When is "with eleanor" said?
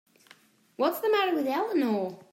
1.35-2.17